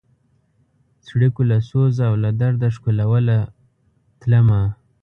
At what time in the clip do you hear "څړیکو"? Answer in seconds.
1.05-1.41